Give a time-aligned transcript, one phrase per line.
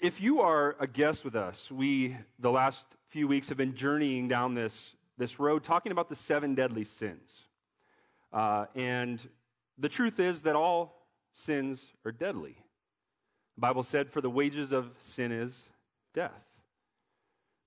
[0.00, 4.28] if you are a guest with us, we, the last few weeks, have been journeying
[4.28, 7.42] down this, this road talking about the seven deadly sins.
[8.32, 9.28] Uh, and
[9.78, 11.04] the truth is that all
[11.34, 12.56] sins are deadly.
[13.56, 15.62] The Bible said, For the wages of sin is
[16.14, 16.44] death.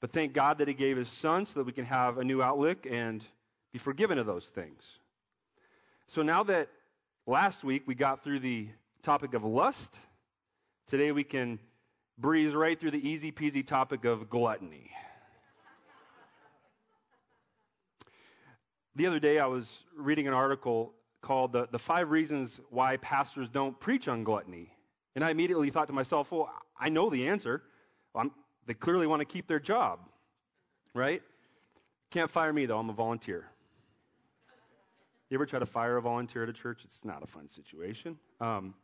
[0.02, 2.42] But thank God that He gave His Son so that we can have a new
[2.42, 3.24] outlook and
[3.72, 5.00] be forgiven of those things.
[6.08, 6.70] So now that
[7.28, 8.70] last week we got through the
[9.04, 9.98] topic of lust,
[10.88, 11.60] today we can
[12.18, 14.92] breeze right through the easy peasy topic of gluttony.
[18.96, 23.50] the other day I was reading an article called the, the Five Reasons Why Pastors
[23.50, 24.72] Don't Preach on Gluttony.
[25.16, 27.64] And I immediately thought to myself, well, I know the answer.
[28.14, 28.30] Well,
[28.66, 30.00] they clearly want to keep their job,
[30.94, 31.22] right?
[32.12, 32.78] Can't fire me, though.
[32.78, 33.50] I'm a volunteer.
[35.30, 36.82] You ever try to fire a volunteer at a church?
[36.84, 38.18] It's not a fun situation.
[38.40, 38.76] Um,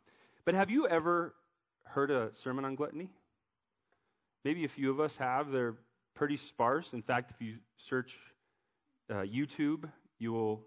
[0.44, 1.34] but have you ever
[1.84, 3.10] heard a sermon on gluttony?
[4.44, 5.50] Maybe a few of us have.
[5.50, 5.74] They're
[6.14, 6.92] pretty sparse.
[6.92, 8.18] In fact, if you search
[9.10, 10.62] uh, YouTube, you will,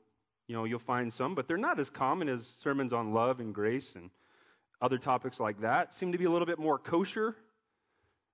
[0.48, 3.54] you know, you'll find some, but they're not as common as sermons on love and
[3.54, 4.10] grace and
[4.82, 5.94] other topics like that.
[5.94, 7.36] Seem to be a little bit more kosher.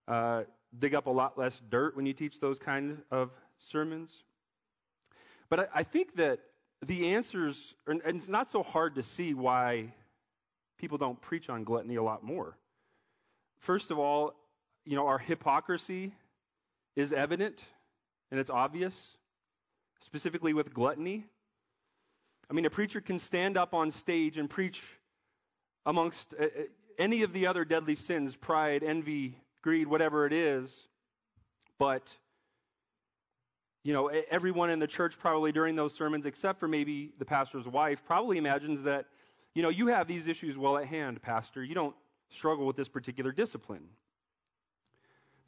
[0.07, 0.43] Uh,
[0.77, 4.23] dig up a lot less dirt when you teach those kind of sermons.
[5.49, 6.39] But I, I think that
[6.85, 9.93] the answers, and it's not so hard to see why
[10.77, 12.57] people don't preach on gluttony a lot more.
[13.59, 14.33] First of all,
[14.89, 16.13] you know, our hypocrisy
[16.95, 17.63] is evident
[18.31, 19.09] and it's obvious,
[19.99, 21.25] specifically with gluttony.
[22.49, 24.81] I mean, a preacher can stand up on stage and preach
[25.85, 26.47] amongst uh, uh,
[26.97, 30.87] any of the other deadly sins pride, envy, greed, whatever it is,
[31.77, 32.15] but
[33.83, 37.67] you know, everyone in the church probably during those sermons, except for maybe the pastor's
[37.67, 39.05] wife, probably imagines that,
[39.53, 41.63] you know, you have these issues well at hand, Pastor.
[41.63, 41.95] You don't
[42.29, 43.83] struggle with this particular discipline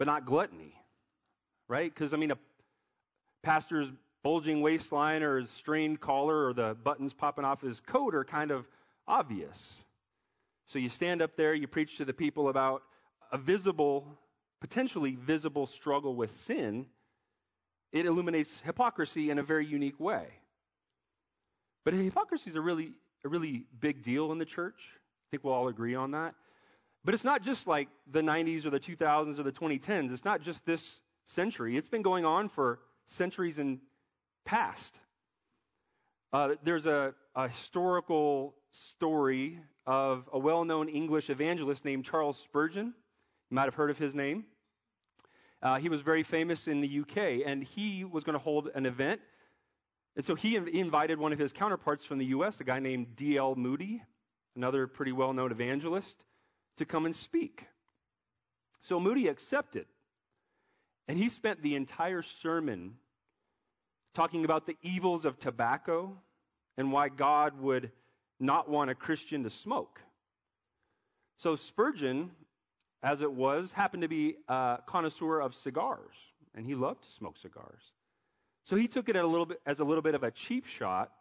[0.02, 0.74] but not gluttony,
[1.68, 1.94] right?
[1.94, 2.38] Because, I mean, a
[3.44, 3.88] pastor's
[4.24, 8.50] bulging waistline or his strained collar or the buttons popping off his coat are kind
[8.50, 8.68] of
[9.08, 9.72] obvious.
[10.66, 12.81] So you stand up there, you preach to the people about
[13.31, 14.08] a visible,
[14.59, 16.88] potentially visible struggle with sin.
[17.92, 20.30] It illuminates hypocrisy in a very unique way.
[21.86, 22.94] But hypocrisy is a really,
[23.24, 24.81] a really big deal in the church.
[24.96, 26.34] I think we'll all agree on that.
[27.03, 30.13] But it's not just like the 90s or the 2000s or the 2010s.
[30.13, 31.75] It's not just this century.
[31.78, 33.79] It's been going on for centuries in
[34.45, 35.00] past.
[36.31, 42.94] Uh, there's a, a historical story of a well known English evangelist named Charles Spurgeon.
[43.50, 44.45] You might have heard of his name.
[45.62, 48.85] Uh, he was very famous in the UK, and he was going to hold an
[48.85, 49.22] event.
[50.16, 53.56] And so he invited one of his counterparts from the US, a guy named D.L.
[53.56, 54.03] Moody,
[54.56, 56.23] another pretty well known evangelist
[56.78, 57.68] to come and speak.
[58.82, 59.86] So Moody accepted.
[61.08, 62.96] And he spent the entire sermon
[64.14, 66.18] talking about the evils of tobacco
[66.78, 67.92] and why God would
[68.40, 70.02] not want a Christian to smoke.
[71.38, 72.31] So Spurgeon,
[73.04, 76.16] as it was, happened to be a connoisseur of cigars,
[76.56, 77.81] and he loved to smoke cigars.
[78.64, 81.12] So he took it a little bit, as a little bit of a cheap shot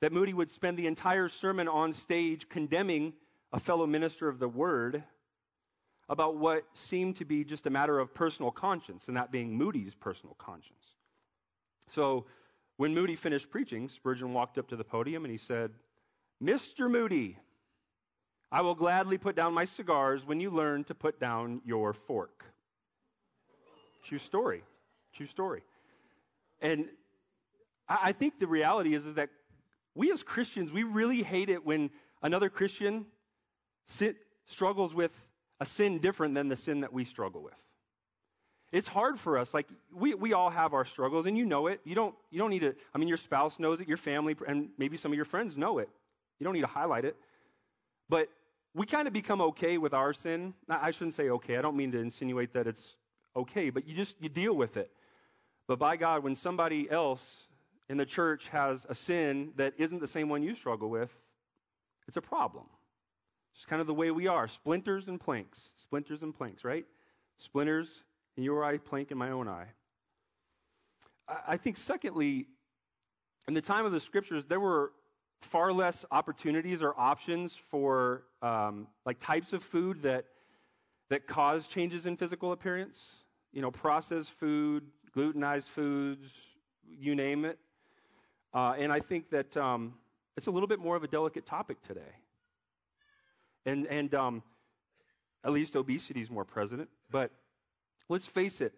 [0.00, 3.12] that Moody would spend the entire sermon on stage condemning
[3.52, 5.04] a fellow minister of the word
[6.08, 9.94] about what seemed to be just a matter of personal conscience, and that being Moody's
[9.94, 10.96] personal conscience.
[11.86, 12.26] So
[12.76, 15.70] when Moody finished preaching, Spurgeon walked up to the podium and he said,
[16.42, 16.90] Mr.
[16.90, 17.38] Moody,
[18.50, 22.44] I will gladly put down my cigars when you learn to put down your fork.
[24.02, 24.62] True story.
[25.14, 25.62] True story.
[26.60, 26.86] And
[27.88, 29.30] I think the reality is, is that
[29.94, 31.90] we as Christians, we really hate it when
[32.22, 33.06] another Christian
[33.86, 34.14] sin,
[34.46, 35.12] struggles with
[35.60, 37.54] a sin different than the sin that we struggle with.
[38.72, 39.52] It's hard for us.
[39.52, 41.80] Like we, we all have our struggles and you know it.
[41.84, 44.70] You don't, you don't need to, I mean, your spouse knows it, your family, and
[44.78, 45.90] maybe some of your friends know it.
[46.38, 47.16] You don't need to highlight it.
[48.08, 48.28] But
[48.74, 50.54] we kind of become okay with our sin.
[50.68, 51.58] I shouldn't say okay.
[51.58, 52.96] I don't mean to insinuate that it's
[53.36, 54.90] okay, but you just, you deal with it.
[55.68, 57.22] But by God, when somebody else
[57.88, 61.10] in the church has a sin that isn't the same one you struggle with,
[62.08, 62.64] it's a problem.
[63.54, 65.60] It's kind of the way we are splinters and planks.
[65.76, 66.86] Splinters and planks, right?
[67.36, 68.04] Splinters
[68.36, 69.66] in your eye, plank in my own eye.
[71.46, 72.46] I think, secondly,
[73.48, 74.92] in the time of the scriptures, there were
[75.40, 80.26] far less opportunities or options for um, like types of food that
[81.10, 83.04] that cause changes in physical appearance.
[83.52, 84.84] You know, processed food,
[85.14, 86.32] glutenized foods,
[86.88, 87.58] you name it.
[88.54, 89.94] Uh, and I think that um,
[90.36, 92.00] it's a little bit more of a delicate topic today.
[93.64, 94.42] And, and um,
[95.44, 96.88] At least obesity is more present.
[97.10, 97.30] But
[98.08, 98.72] let's face it,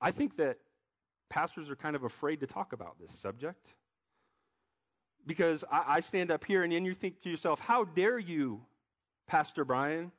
[0.00, 0.58] I think that
[1.30, 3.74] pastors are kind of afraid to talk about this subject.
[5.26, 8.60] Because I, I stand up here and then you think to yourself, how dare you,
[9.26, 10.12] Pastor Brian?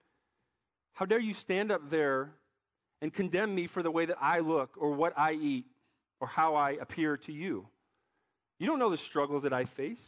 [0.93, 2.31] How dare you stand up there
[3.01, 5.65] and condemn me for the way that I look or what I eat
[6.19, 7.67] or how I appear to you?
[8.59, 10.03] You don't know the struggles that I face.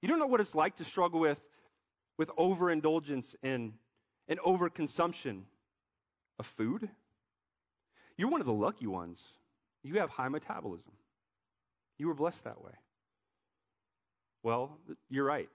[0.00, 1.44] You don't know what it's like to struggle with,
[2.16, 3.72] with overindulgence and,
[4.28, 5.42] and overconsumption
[6.38, 6.88] of food.
[8.16, 9.20] You're one of the lucky ones.
[9.82, 10.92] You have high metabolism.
[11.98, 12.72] You were blessed that way.
[14.42, 14.78] Well,
[15.08, 15.48] you're right.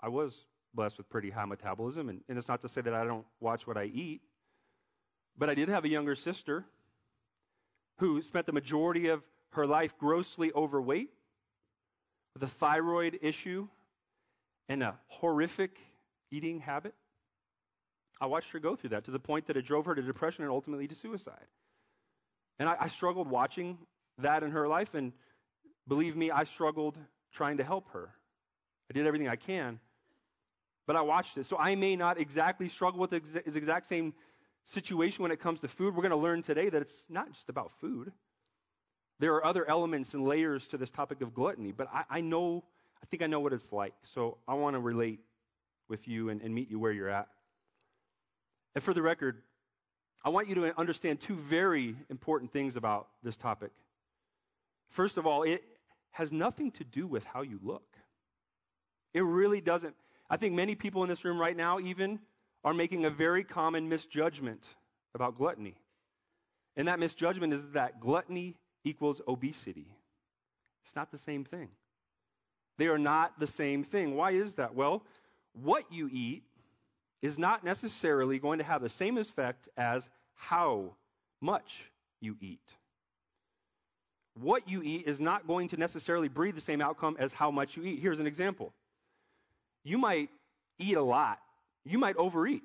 [0.00, 0.34] I was
[0.74, 3.66] blessed with pretty high metabolism, and, and it's not to say that I don't watch
[3.66, 4.22] what I eat,
[5.36, 6.64] but I did have a younger sister
[7.98, 11.10] who spent the majority of her life grossly overweight
[12.34, 13.68] with a thyroid issue
[14.72, 15.78] and a horrific
[16.30, 16.94] eating habit.
[18.18, 20.44] I watched her go through that to the point that it drove her to depression
[20.44, 21.46] and ultimately to suicide.
[22.58, 23.76] And I, I struggled watching
[24.18, 25.12] that in her life, and
[25.86, 26.96] believe me, I struggled
[27.34, 28.14] trying to help her.
[28.90, 29.78] I did everything I can,
[30.86, 31.44] but I watched it.
[31.44, 34.14] So I may not exactly struggle with the exact same
[34.64, 35.94] situation when it comes to food.
[35.94, 38.12] We're going to learn today that it's not just about food.
[39.18, 42.64] There are other elements and layers to this topic of gluttony, but I, I know,
[43.02, 43.94] I think I know what it's like.
[44.02, 45.20] So I want to relate
[45.88, 47.28] with you and, and meet you where you're at.
[48.74, 49.42] And for the record,
[50.24, 53.72] I want you to understand two very important things about this topic.
[54.90, 55.62] First of all, it
[56.12, 57.96] has nothing to do with how you look.
[59.12, 59.94] It really doesn't.
[60.30, 62.20] I think many people in this room right now, even,
[62.64, 64.66] are making a very common misjudgment
[65.14, 65.74] about gluttony.
[66.76, 69.86] And that misjudgment is that gluttony equals obesity.
[70.84, 71.68] It's not the same thing.
[72.78, 74.16] They are not the same thing.
[74.16, 74.74] Why is that?
[74.74, 75.02] Well,
[75.52, 76.42] what you eat
[77.20, 80.94] is not necessarily going to have the same effect as how
[81.40, 81.84] much
[82.20, 82.60] you eat.
[84.34, 87.76] What you eat is not going to necessarily breed the same outcome as how much
[87.76, 88.00] you eat.
[88.00, 88.72] Here's an example.
[89.84, 90.30] You might
[90.78, 91.38] eat a lot,
[91.84, 92.62] you might overeat,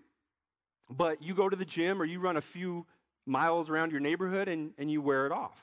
[0.89, 2.86] but you go to the gym or you run a few
[3.25, 5.62] miles around your neighborhood and, and you wear it off.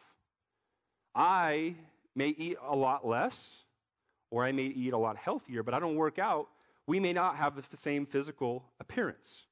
[1.14, 1.74] I
[2.14, 3.50] may eat a lot less,
[4.34, 6.48] or I may eat a lot healthier, but I don't work out.
[6.88, 9.44] We may not have the same physical appearance.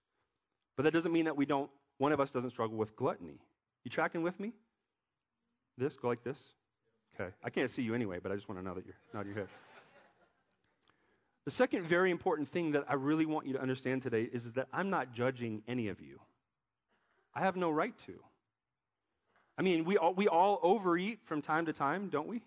[0.76, 3.38] But that doesn't mean that we don't, one of us doesn't struggle with gluttony.
[3.84, 4.55] You tracking with me?
[5.79, 5.94] This?
[5.94, 6.38] Go like this?
[7.14, 7.31] Okay.
[7.44, 9.43] I can't see you anyway, but I just want to know that you're nodding your
[9.43, 9.49] head.
[11.44, 14.52] The second very important thing that I really want you to understand today is, is
[14.55, 16.19] that I'm not judging any of you.
[17.37, 18.14] I have no right to.
[19.56, 22.43] I mean, we all, we all overeat from time to time, don't we?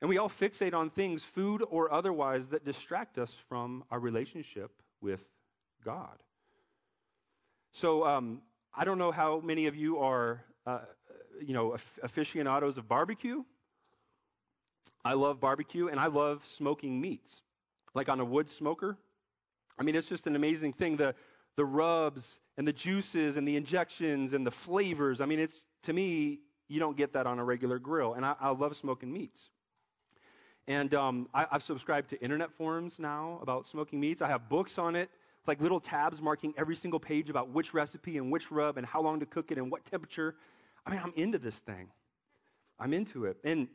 [0.00, 4.70] And we all fixate on things, food or otherwise, that distract us from our relationship
[5.00, 5.20] with
[5.84, 6.16] God.
[7.72, 8.40] So um,
[8.74, 10.80] I don't know how many of you are, uh,
[11.40, 13.44] you know, aficionados of barbecue.
[15.04, 17.42] I love barbecue and I love smoking meats,
[17.94, 18.96] like on a wood smoker.
[19.78, 20.96] I mean, it's just an amazing thing.
[20.96, 21.14] The,
[21.56, 25.20] the rubs and the juices and the injections and the flavors.
[25.20, 28.14] I mean, it's to me, you don't get that on a regular grill.
[28.14, 29.50] And I, I love smoking meats.
[30.68, 34.22] And um, I, have subscribed to internet forums now about smoking meats.
[34.22, 35.10] I have books on it,
[35.46, 39.00] like little tabs marking every single page about which recipe and which rub and how
[39.00, 40.36] long to cook it and what temperature.
[40.86, 41.88] I mean, I'm into this thing.
[42.78, 43.36] I'm into it.
[43.44, 43.68] And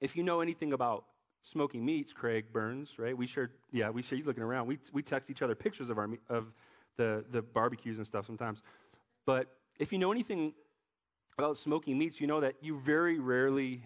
[0.00, 1.04] if you know anything about
[1.42, 3.16] smoking meats, Craig Burns, right?
[3.16, 4.66] We shared, yeah, we shared, he's looking around.
[4.66, 6.52] We, we text each other pictures of our, of
[6.96, 8.62] the, the barbecues and stuff sometimes.
[9.26, 10.52] But if you know anything
[11.38, 13.84] about smoking meats, you know that you very rarely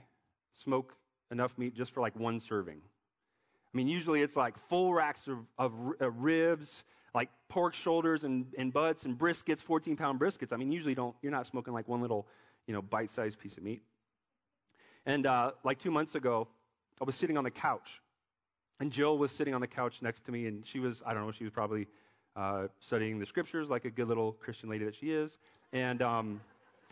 [0.55, 0.95] smoke
[1.31, 2.79] enough meat just for like one serving.
[2.79, 8.47] I mean, usually it's like full racks of, of, of ribs, like pork shoulders and,
[8.57, 10.53] and butts and briskets, 14 pound briskets.
[10.53, 12.27] I mean, usually don't, you're not smoking like one little,
[12.67, 13.83] you know, bite sized piece of meat.
[15.05, 16.49] And uh, like two months ago,
[17.01, 18.01] I was sitting on the couch,
[18.81, 21.25] and Jill was sitting on the couch next to me, and she was, I don't
[21.25, 21.87] know, she was probably
[22.35, 25.39] uh, studying the scriptures like a good little Christian lady that she is.
[25.73, 26.41] And um,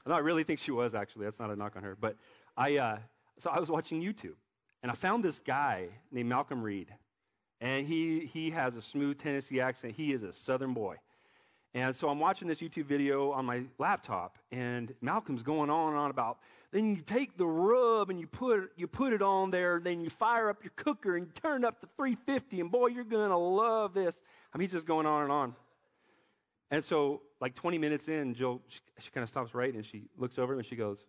[0.07, 1.25] no, I really think she was, actually.
[1.25, 1.97] That's not a knock on her.
[1.99, 2.17] But
[2.57, 2.99] I, uh,
[3.38, 4.37] so I was watching YouTube,
[4.83, 6.88] and I found this guy named Malcolm Reed.
[7.61, 9.95] And he, he has a smooth Tennessee accent.
[9.97, 10.97] He is a southern boy.
[11.73, 15.99] And so I'm watching this YouTube video on my laptop, and Malcolm's going on and
[15.99, 16.38] on about
[16.75, 20.11] then you take the rub and you put, you put it on there, then you
[20.11, 23.95] fire up your cooker and turn it up to 350, and boy, you're to love
[23.95, 24.21] this.
[24.53, 25.55] I mean, he's just going on and on.
[26.73, 30.07] And so, like 20 minutes in, Jill, she, she kind of stops right and she
[30.19, 31.07] looks over and she goes,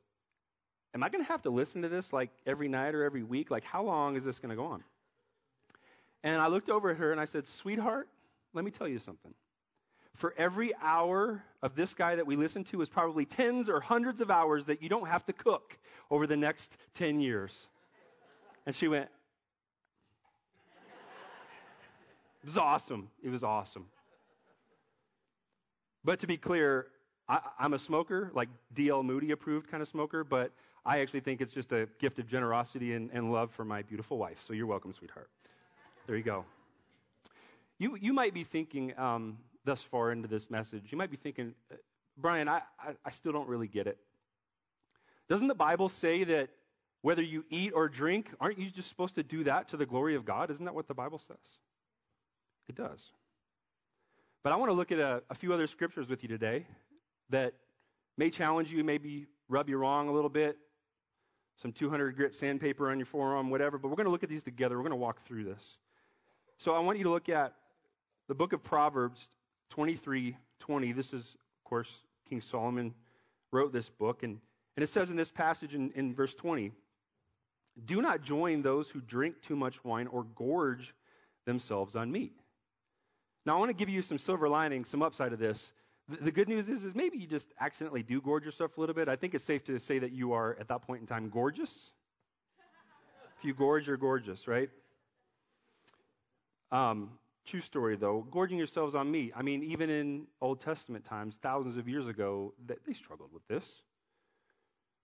[0.96, 3.52] Am I going to have to listen to this like every night or every week?
[3.52, 4.82] Like, how long is this going to go on?
[6.24, 8.08] And I looked over at her and I said, Sweetheart,
[8.54, 9.34] let me tell you something.
[10.14, 14.22] for every hour of this guy that we listen to is probably tens or hundreds
[14.22, 15.78] of hours that you don't have to cook
[16.10, 17.68] over the next 10 years.
[18.66, 19.10] And she went,
[22.42, 23.10] It was awesome.
[23.22, 23.88] It was awesome.
[26.06, 26.88] But to be clear,
[27.28, 29.04] I, am a smoker, like D.L.
[29.04, 30.54] Moody approved kind of smoker, but
[30.86, 34.18] I actually think it's just a gift of generosity and, and love for my beautiful
[34.18, 34.42] wife.
[34.42, 35.30] So you're welcome, sweetheart.
[36.06, 36.46] There you go.
[37.80, 41.56] You, you might be thinking um, thus far into this message, you might be thinking,
[41.72, 41.76] uh,
[42.18, 43.98] Brian, I, I, I still don't really get it.
[45.28, 46.50] Doesn't the Bible say that
[47.02, 50.16] whether you eat or drink, aren't you just supposed to do that to the glory
[50.16, 50.52] of God?
[50.52, 51.38] Isn't that what the Bible says?
[52.70, 53.12] It does.
[54.44, 56.68] But I want to look at a, a few other scriptures with you today
[57.32, 57.54] that
[58.18, 60.58] may challenge you, maybe rub you wrong a little bit,
[61.62, 63.78] some 200 grit sandpaper on your forearm, whatever.
[63.78, 64.76] But we're going to look at these together.
[64.76, 65.78] We're going to walk through this.
[66.58, 67.54] So I want you to look at
[68.28, 69.28] the book of Proverbs
[69.70, 70.92] 23 20.
[70.94, 71.90] This is, of course,
[72.28, 72.94] King Solomon
[73.52, 74.24] wrote this book.
[74.24, 74.40] And,
[74.76, 76.72] and it says in this passage in, in verse 20
[77.86, 80.94] Do not join those who drink too much wine or gorge
[81.46, 82.40] themselves on meat.
[83.46, 85.72] Now, I want to give you some silver lining, some upside of this.
[86.08, 89.10] The, good news is, is maybe you just accidentally do gorge yourself a little bit.
[89.10, 91.92] I think it's safe to say that you are, at that point in time, gorgeous.
[93.38, 94.70] if you gorge, you're gorgeous, right?
[96.72, 97.10] Um,
[97.44, 98.28] true story, though.
[98.30, 99.34] Gorging yourselves on meat.
[99.36, 103.48] I mean, even in Old Testament times, thousands of years ago, they, they struggled with
[103.48, 103.66] this.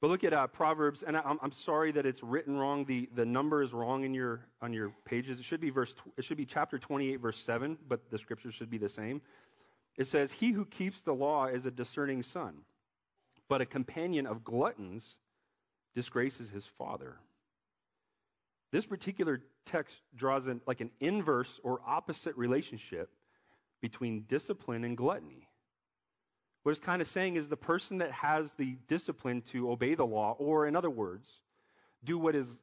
[0.01, 2.86] But look at uh, Proverbs, and I, am sorry that it's written wrong.
[2.86, 5.39] The, the number is wrong in your, on your pages.
[5.39, 5.96] It should be verse.
[6.17, 9.22] It should be chapter 28, verse 7, but the scripture should be the same.
[9.98, 12.66] It says, "He who keeps the law is a discerning son,
[13.48, 15.18] but a companion of gluttons
[15.94, 17.20] disgraces his father."
[18.72, 23.14] This particular text draws in like an inverse or opposite relationship
[23.82, 25.50] between discipline and gluttony.
[26.64, 30.06] What it's kind of saying is the person that has the discipline to obey the
[30.06, 31.42] law, or in other words,
[32.04, 32.60] do what is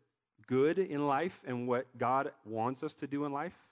[0.46, 3.67] good in life and what God wants us to do in life,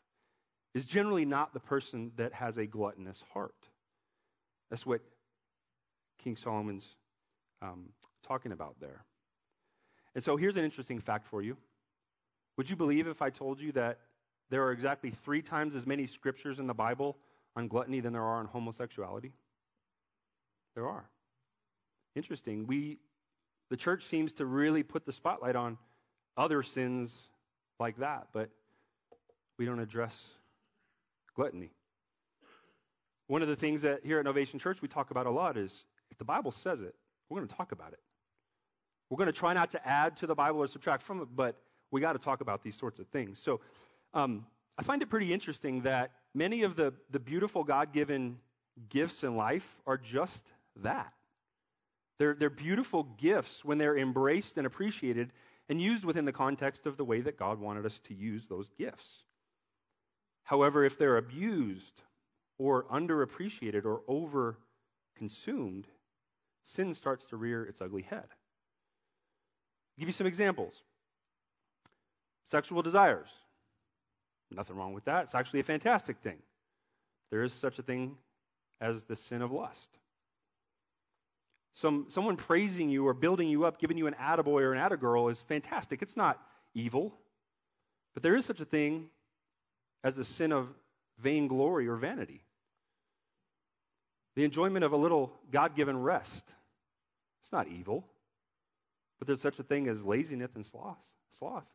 [0.77, 3.55] is generally not the person that has a gluttonous heart.
[4.69, 5.01] That's what
[6.19, 6.87] King Solomon's
[7.63, 7.89] um,
[8.23, 9.07] talking about there.
[10.15, 11.57] And so here's an interesting fact for you.
[12.59, 14.01] Would you believe if I told you that
[14.51, 17.17] there are exactly three times as many scriptures in the Bible
[17.57, 19.33] on gluttony than there are on homosexuality?
[20.75, 21.09] There are.
[22.15, 22.67] Interesting.
[22.67, 22.99] We,
[23.71, 25.79] the church seems to really put the spotlight on
[26.37, 27.15] other sins
[27.81, 28.51] like that, but
[29.59, 30.23] we don't address
[31.37, 31.71] gluttony.
[33.29, 35.85] One of the things that here at Novation Church we talk about a lot is
[36.11, 36.95] if the Bible says it,
[37.29, 38.01] we're going to talk about it.
[39.11, 41.57] We're going to try not to add to the Bible or subtract from it, but
[41.91, 43.41] we got to talk about these sorts of things.
[43.41, 43.61] So
[44.15, 44.47] um,
[44.79, 48.39] I find it pretty interesting that many of the, the beautiful God given
[48.89, 50.45] gifts in life are just
[50.83, 51.13] that.
[52.19, 55.33] They're, they're beautiful gifts when they're embraced and appreciated
[55.69, 58.69] and used within the context of the way that God wanted us to use those
[58.71, 59.25] gifts.
[60.47, 62.03] However, if they're abused
[62.59, 64.59] or underappreciated or over
[65.17, 65.87] consumed,
[66.65, 68.25] sin starts to rear its ugly head.
[68.25, 70.83] I'll give you some examples.
[72.45, 73.29] Sexual desires.
[74.51, 75.25] Nothing wrong with that.
[75.25, 76.39] It's actually a fantastic thing.
[77.31, 78.17] There is such a thing
[78.81, 79.99] as the sin of lust
[81.77, 85.31] some, someone praising you or building you up, giving you an attaboy or an attagirl
[85.31, 86.01] is fantastic.
[86.01, 86.41] It's not
[86.73, 87.15] evil.
[88.15, 89.11] But there is such a thing
[90.07, 90.69] as the sin of
[91.19, 92.41] vainglory or vanity.
[94.37, 96.53] The enjoyment of a little God given rest.
[97.43, 98.07] It's not evil.
[99.19, 101.05] But there's such a thing as laziness and sloth.
[101.37, 101.67] sloth.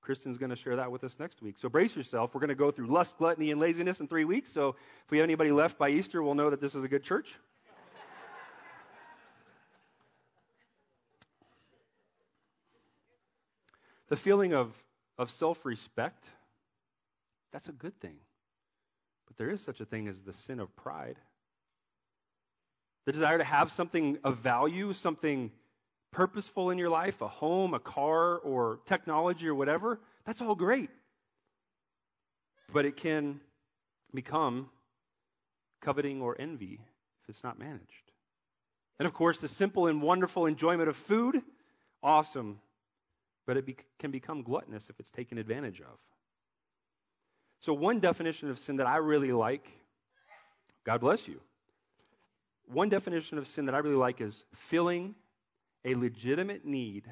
[0.00, 1.58] Kristen's going to share that with us next week.
[1.58, 2.32] So brace yourself.
[2.32, 4.52] We're going to go through lust, gluttony, and laziness in three weeks.
[4.52, 7.02] So if we have anybody left by Easter, we'll know that this is a good
[7.02, 7.34] church.
[14.06, 14.80] The feeling of,
[15.18, 16.28] of self respect,
[17.52, 18.16] that's a good thing.
[19.26, 21.16] But there is such a thing as the sin of pride.
[23.06, 25.50] The desire to have something of value, something
[26.12, 30.90] purposeful in your life, a home, a car, or technology or whatever, that's all great.
[32.72, 33.40] But it can
[34.12, 34.70] become
[35.80, 36.80] coveting or envy
[37.22, 38.12] if it's not managed.
[38.98, 41.42] And of course, the simple and wonderful enjoyment of food,
[42.02, 42.60] awesome
[43.50, 45.98] but it be- can become gluttonous if it's taken advantage of.
[47.60, 49.70] So, one definition of sin that I really like,
[50.84, 51.40] God bless you.
[52.66, 55.14] One definition of sin that I really like is filling
[55.84, 57.04] a legitimate need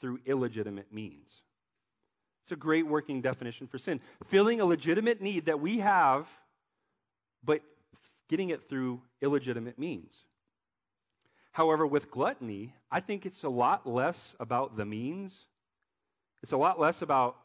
[0.00, 1.28] through illegitimate means.
[2.42, 4.00] It's a great working definition for sin.
[4.26, 6.28] Filling a legitimate need that we have,
[7.42, 7.60] but
[8.28, 10.14] getting it through illegitimate means.
[11.50, 15.46] However, with gluttony, I think it's a lot less about the means.
[16.42, 17.36] It's a lot less about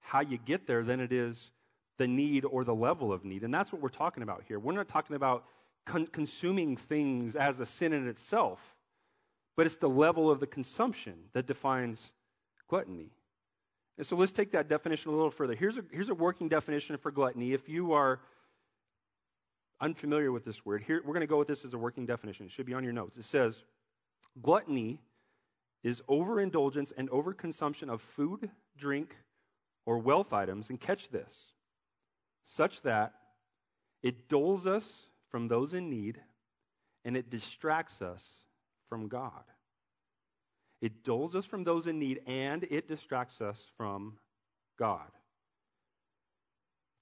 [0.00, 1.50] how you get there than it is
[1.98, 3.42] the need or the level of need.
[3.42, 4.58] And that's what we're talking about here.
[4.58, 5.44] We're not talking about
[5.86, 8.74] con- consuming things as a sin in itself,
[9.56, 12.10] but it's the level of the consumption that defines
[12.68, 13.10] gluttony.
[13.96, 15.54] And so let's take that definition a little further.
[15.54, 17.52] Here's a, here's a working definition for gluttony.
[17.52, 18.20] If you are
[19.80, 22.46] unfamiliar with this word, here we're going to go with this as a working definition.
[22.46, 23.16] It should be on your notes.
[23.16, 23.62] It says,
[24.42, 24.98] gluttony
[25.84, 29.16] is overindulgence and overconsumption of food, drink,
[29.86, 31.52] or wealth items, and catch this,
[32.44, 33.14] such that
[34.02, 34.86] it dulls us
[35.30, 36.20] from those in need
[37.04, 38.22] and it distracts us
[38.88, 39.44] from God.
[40.80, 44.18] It dulls us from those in need and it distracts us from
[44.78, 45.08] God.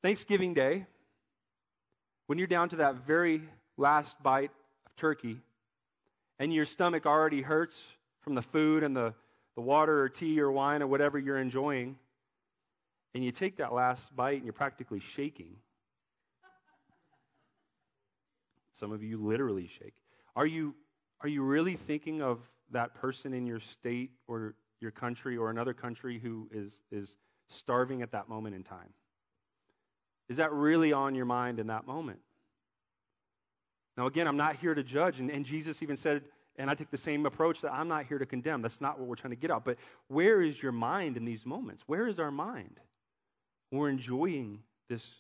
[0.03, 0.87] Thanksgiving Day,
[2.27, 3.43] when you're down to that very
[3.77, 4.53] last bite
[4.87, 5.41] of turkey
[6.39, 7.83] and your stomach already hurts
[8.21, 9.15] from the food and the,
[9.55, 11.97] the water or tea or wine or whatever you're enjoying,
[13.15, 15.57] and you take that last bite and you're practically shaking.
[18.79, 19.95] Some of you literally shake.
[20.35, 20.75] Are you,
[21.21, 22.41] are you really thinking of
[22.71, 27.17] that person in your state or your country or another country who is, is
[27.49, 28.93] starving at that moment in time?
[30.29, 32.21] Is that really on your mind in that moment?
[33.97, 36.23] Now, again, I'm not here to judge, and, and Jesus even said,
[36.57, 38.63] and I take the same approach that I'm not here to condemn.
[38.63, 39.65] That's not what we're trying to get out.
[39.65, 39.79] But
[40.09, 41.83] where is your mind in these moments?
[41.87, 42.81] Where is our mind?
[43.73, 45.15] We're enjoying this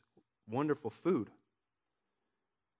[0.48, 1.30] wonderful food.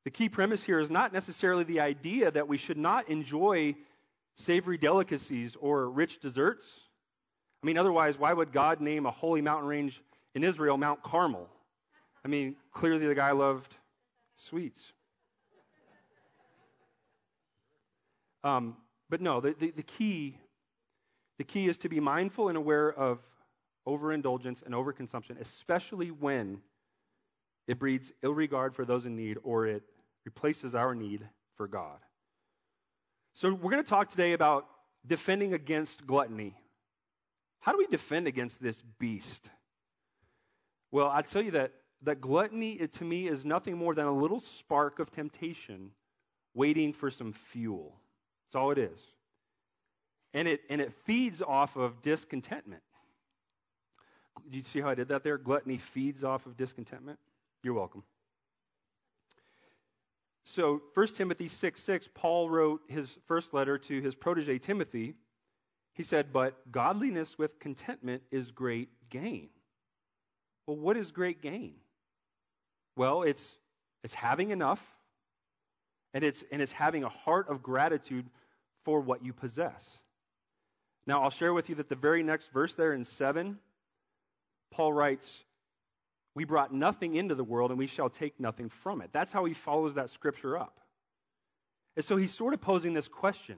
[0.05, 3.77] The key premise here is not necessarily the idea that we should not enjoy
[4.37, 6.81] savory delicacies or rich desserts.
[7.63, 10.03] I mean, otherwise, why would God name a holy mountain range
[10.35, 11.49] in Israel Mount Carmel?
[12.25, 13.75] I mean, clearly the guy loved
[14.37, 14.93] sweets.
[18.45, 18.77] Um,
[19.09, 20.37] but no, the, the, the, key,
[21.39, 23.21] the key is to be mindful and aware of
[23.87, 26.61] overindulgence and overconsumption, especially when
[27.67, 29.83] it breeds ill regard for those in need or it
[30.25, 31.99] replaces our need for God.
[33.35, 34.67] So, we're going to talk today about
[35.07, 36.55] defending against gluttony.
[37.61, 39.49] How do we defend against this beast?
[40.91, 44.13] Well, i tell you that, that gluttony, it, to me, is nothing more than a
[44.13, 45.93] little spark of temptation
[46.55, 47.97] waiting for some fuel.
[48.47, 48.99] That's all it is.
[50.35, 52.83] And it, and it feeds off of discontentment.
[54.51, 55.39] Do you see how I did that there?
[55.39, 57.19] Gluttony feeds off of discontentment.
[57.63, 58.03] You're welcome.
[60.45, 65.15] So, 1 Timothy 6 6, Paul wrote his first letter to his protege Timothy.
[65.95, 69.51] He said, But godliness with contentment is great gain.
[70.67, 71.75] Well, what is great gain?
[72.97, 73.53] Well, it's,
[74.03, 74.97] it's having enough,
[76.13, 78.27] and it's, and it's having a heart of gratitude
[78.85, 79.99] for what you possess.
[81.07, 83.59] Now, I'll share with you that the very next verse there in 7,
[84.73, 85.45] Paul writes,
[86.35, 89.11] we brought nothing into the world and we shall take nothing from it.
[89.13, 90.81] That's how he follows that scripture up.
[91.95, 93.57] And so he's sort of posing this question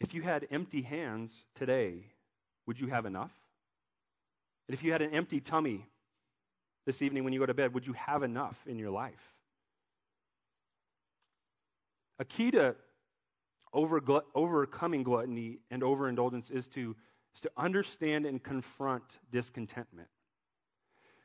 [0.00, 2.06] If you had empty hands today,
[2.66, 3.32] would you have enough?
[4.68, 5.86] And if you had an empty tummy
[6.86, 9.34] this evening when you go to bed, would you have enough in your life?
[12.18, 12.74] A key to
[13.74, 14.00] over,
[14.34, 16.96] overcoming gluttony and overindulgence is to,
[17.34, 20.08] is to understand and confront discontentment.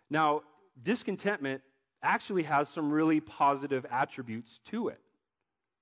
[0.09, 0.41] Now,
[0.81, 1.61] discontentment
[2.01, 4.99] actually has some really positive attributes to it.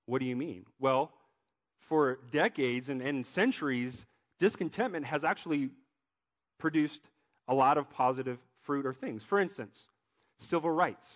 [0.05, 0.65] What do you mean?
[0.79, 1.11] Well,
[1.79, 4.05] for decades and, and centuries,
[4.39, 5.69] discontentment has actually
[6.57, 7.09] produced
[7.47, 9.23] a lot of positive fruit or things.
[9.23, 9.85] For instance,
[10.39, 11.07] civil rights,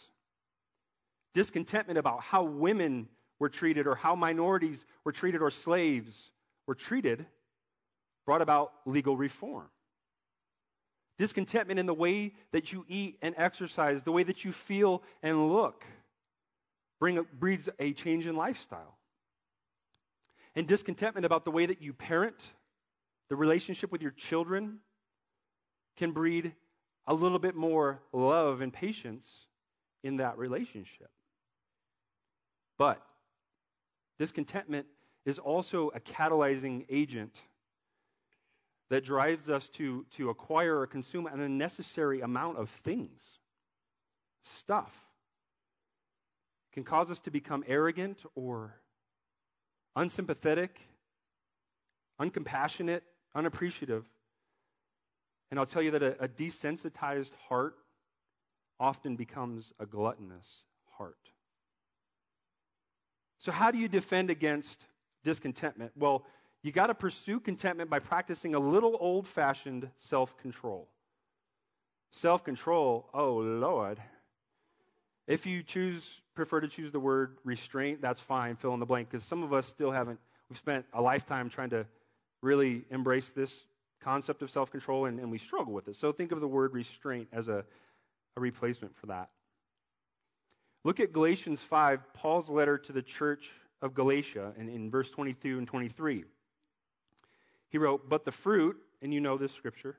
[1.34, 3.08] discontentment about how women
[3.40, 6.32] were treated or how minorities were treated or slaves
[6.68, 7.26] were treated
[8.26, 9.68] brought about legal reform.
[11.18, 15.52] Discontentment in the way that you eat and exercise, the way that you feel and
[15.52, 15.86] look,
[17.00, 18.98] bring, breeds a change in lifestyle.
[20.56, 22.48] And discontentment about the way that you parent,
[23.30, 24.80] the relationship with your children,
[25.98, 26.54] can breed
[27.08, 29.30] a little bit more love and patience
[30.04, 31.10] in that relationship.
[32.78, 33.02] But
[34.18, 34.88] discontentment
[35.26, 37.36] is also a catalyzing agent
[38.92, 43.22] that drives us to, to acquire or consume an unnecessary amount of things,
[44.44, 45.06] stuff.
[46.74, 48.76] can cause us to become arrogant or
[49.96, 50.82] unsympathetic,
[52.20, 53.00] uncompassionate,
[53.34, 54.04] unappreciative.
[55.52, 57.76] And I'll tell you that a, a desensitized heart
[58.78, 60.64] often becomes a gluttonous
[60.98, 61.32] heart.
[63.40, 64.86] So, how do you defend against
[65.24, 65.94] discontentment?
[65.96, 66.26] Well,
[66.64, 70.88] you got to pursue contentment by practicing a little old fashioned self control.
[72.12, 74.00] Self control, oh Lord.
[75.28, 79.10] If you choose, prefer to choose the word restraint, that's fine, fill in the blank,
[79.10, 80.20] because some of us still haven't,
[80.50, 81.86] we've spent a lifetime trying to
[82.42, 83.64] really embrace this
[84.02, 85.96] concept of self control and, and, we struggle with it.
[85.96, 87.64] So think of the word restraint as a,
[88.36, 89.30] a replacement for that.
[90.84, 95.60] Look at Galatians 5, Paul's letter to the church of Galatia, and in verse 22
[95.60, 96.26] and 23.
[97.72, 99.98] He wrote, But the fruit, and you know this scripture,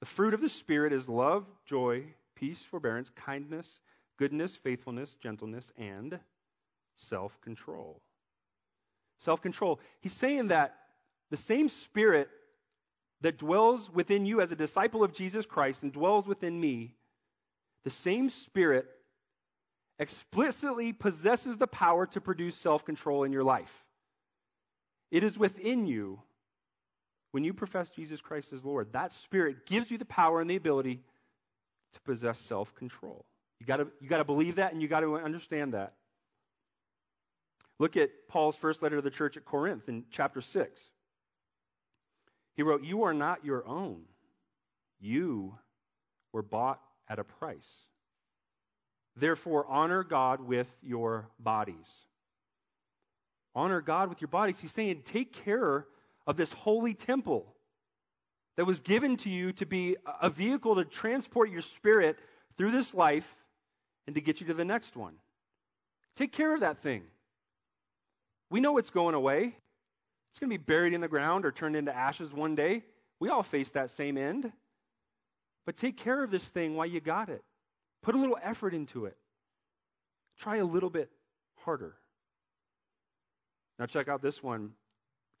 [0.00, 3.80] the fruit of the Spirit is love, joy, peace, forbearance, kindness,
[4.16, 6.18] goodness, faithfulness, gentleness, and
[6.96, 8.00] self control.
[9.18, 9.80] Self control.
[10.00, 10.74] He's saying that
[11.30, 12.28] the same Spirit
[13.20, 16.94] that dwells within you as a disciple of Jesus Christ and dwells within me,
[17.84, 18.86] the same Spirit
[19.98, 23.84] explicitly possesses the power to produce self control in your life.
[25.10, 26.22] It is within you
[27.32, 28.92] when you profess Jesus Christ as Lord.
[28.92, 31.00] That Spirit gives you the power and the ability
[31.92, 33.24] to possess self control.
[33.60, 35.94] You got you to believe that and you got to understand that.
[37.78, 40.90] Look at Paul's first letter to the church at Corinth in chapter 6.
[42.54, 44.02] He wrote, You are not your own.
[45.00, 45.58] You
[46.32, 47.68] were bought at a price.
[49.16, 51.88] Therefore, honor God with your bodies.
[53.54, 54.60] Honor God with your bodies.
[54.60, 55.86] He's saying, take care
[56.28, 57.56] of this holy temple
[58.56, 62.18] that was given to you to be a vehicle to transport your spirit
[62.56, 63.34] through this life
[64.06, 65.14] and to get you to the next one.
[66.14, 67.04] Take care of that thing.
[68.50, 69.56] We know it's going away.
[70.30, 72.84] It's going to be buried in the ground or turned into ashes one day.
[73.20, 74.52] We all face that same end.
[75.64, 77.42] But take care of this thing while you got it.
[78.02, 79.16] Put a little effort into it.
[80.38, 81.10] Try a little bit
[81.64, 81.96] harder.
[83.78, 84.72] Now, check out this one.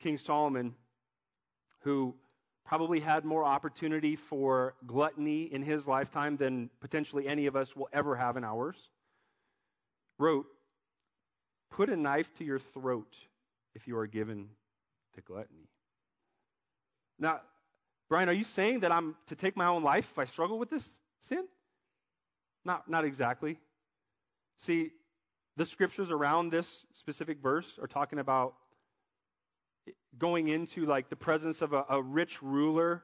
[0.00, 0.74] King Solomon,
[1.80, 2.14] who
[2.64, 7.88] probably had more opportunity for gluttony in his lifetime than potentially any of us will
[7.92, 8.76] ever have in ours,
[10.18, 10.46] wrote,
[11.70, 13.16] Put a knife to your throat
[13.74, 14.48] if you are given
[15.14, 15.68] to gluttony.
[17.18, 17.40] Now,
[18.08, 20.70] Brian, are you saying that I'm to take my own life if I struggle with
[20.70, 20.88] this
[21.20, 21.46] sin?
[22.64, 23.58] Not, not exactly.
[24.56, 24.90] See,
[25.56, 28.54] the scriptures around this specific verse are talking about
[30.18, 33.02] going into like the presence of a, a rich ruler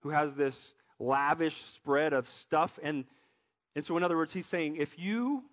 [0.00, 2.78] who has this lavish spread of stuff.
[2.82, 3.04] And,
[3.74, 5.44] and so, in other words, he's saying if you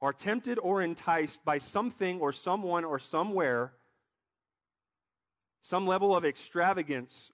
[0.00, 3.72] are tempted or enticed by something or someone or somewhere,
[5.62, 7.30] some level of extravagance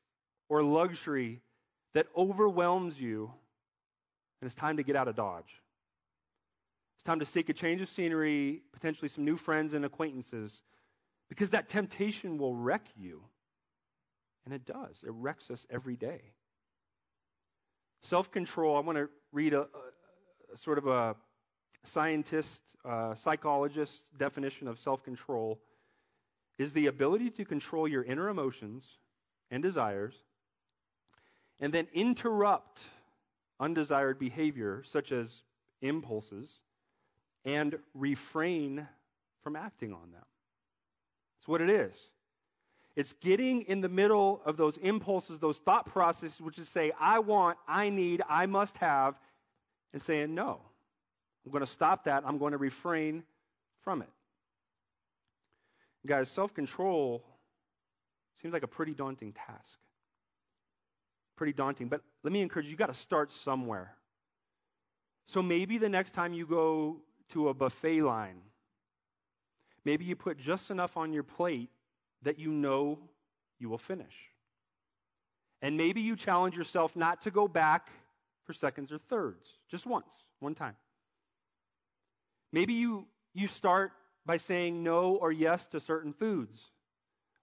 [0.49, 1.41] or luxury
[1.95, 3.33] that overwhelms you,
[4.41, 5.63] and it's time to get out of Dodge.
[6.97, 10.63] It's time to seek a change of scenery, potentially some new friends and acquaintances,
[11.29, 13.23] because that temptation will wreck you.
[14.45, 16.21] And it does, it wrecks us every day.
[18.03, 21.17] Self control, I want to read a, a, sort of a
[21.85, 25.61] scientist, uh, psychologist definition of self control
[26.59, 28.99] is the ability to control your inner emotions
[29.51, 30.15] and desires
[31.61, 32.87] and then interrupt
[33.61, 35.43] undesired behavior, such as
[35.83, 36.61] impulses,
[37.45, 38.87] and refrain
[39.43, 40.25] from acting on them.
[41.49, 41.97] What it is.
[42.95, 47.21] It's getting in the middle of those impulses, those thought processes, which is say, I
[47.21, 49.15] want, I need, I must have,
[49.95, 50.61] and saying, no.
[51.47, 52.25] I'm going to stop that.
[52.27, 53.23] I'm going to refrain
[53.81, 54.11] from it.
[56.07, 57.25] Guys, self control
[58.43, 59.79] seems like a pretty daunting task.
[61.35, 61.89] Pretty daunting.
[61.89, 63.95] But let me encourage you, you got to start somewhere.
[65.25, 66.99] So maybe the next time you go
[67.31, 68.43] to a buffet line,
[69.85, 71.71] maybe you put just enough on your plate
[72.23, 72.99] that you know
[73.59, 74.15] you will finish.
[75.61, 77.89] And maybe you challenge yourself not to go back
[78.45, 80.77] for seconds or thirds, just once, one time.
[82.53, 83.93] Maybe you, you start
[84.25, 86.71] by saying no or yes to certain foods,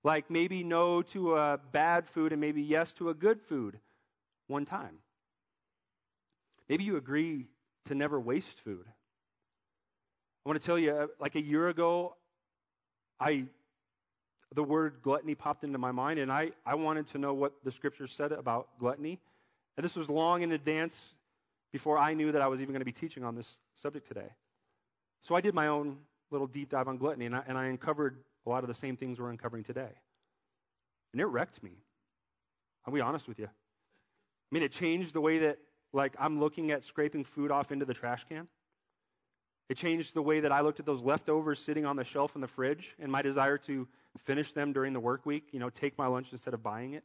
[0.04, 3.80] like maybe no to a bad food and maybe yes to a good food
[4.48, 5.00] one time.
[6.69, 7.48] Maybe you agree
[7.86, 8.86] to never waste food.
[10.45, 12.15] I want to tell you, uh, like a year ago,
[13.19, 13.45] I
[14.54, 17.71] the word gluttony popped into my mind, and I, I wanted to know what the
[17.71, 19.19] scripture said about gluttony.
[19.78, 21.13] And this was long in advance
[21.73, 24.30] before I knew that I was even going to be teaching on this subject today.
[25.21, 25.97] So I did my own
[26.32, 28.95] little deep dive on gluttony, and I, and I uncovered a lot of the same
[28.95, 29.91] things we're uncovering today.
[31.12, 31.71] And it wrecked me.
[32.86, 33.47] I'll be honest with you.
[33.47, 35.58] I mean, it changed the way that,
[35.91, 38.47] like, I'm looking at scraping food off into the trash can.
[39.67, 42.41] It changed the way that I looked at those leftovers sitting on the shelf in
[42.41, 43.88] the fridge and my desire to
[44.19, 47.04] finish them during the work week, you know, take my lunch instead of buying it.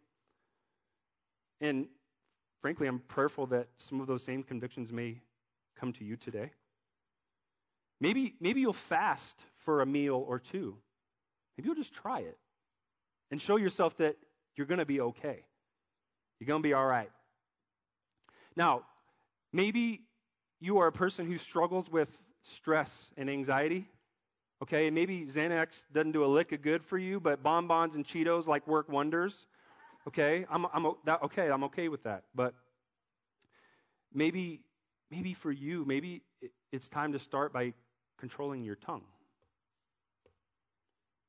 [1.61, 1.87] And
[2.61, 5.21] frankly, I'm prayerful that some of those same convictions may
[5.79, 6.51] come to you today.
[8.01, 10.77] Maybe, maybe you'll fast for a meal or two.
[11.57, 12.39] Maybe you'll just try it
[13.31, 14.17] and show yourself that
[14.57, 15.45] you're going to be okay.
[16.39, 17.11] You're going to be all right.
[18.57, 18.83] Now,
[19.53, 20.03] maybe
[20.61, 22.11] you are a person who struggles with
[22.43, 23.87] stress and anxiety.
[24.63, 28.47] Okay, maybe Xanax doesn't do a lick of good for you, but bonbons and Cheetos
[28.47, 29.47] like work wonders.
[30.09, 31.51] Okay, I'm, I'm that, okay.
[31.51, 32.25] I'm okay with that.
[32.35, 32.55] But
[34.13, 34.61] maybe,
[35.11, 36.23] maybe for you, maybe
[36.73, 37.73] it's time to start by
[38.19, 39.05] controlling your tongue.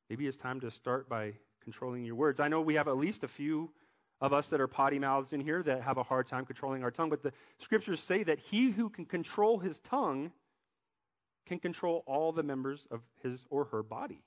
[0.10, 2.39] Maybe it's time to start by controlling your words.
[2.39, 3.71] I know we have at least a few
[4.19, 6.91] of us that are potty mouths in here that have a hard time controlling our
[6.91, 10.32] tongue, but the scriptures say that he who can control his tongue
[11.45, 14.23] can control all the members of his or her body.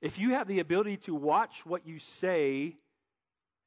[0.00, 2.76] If you have the ability to watch what you say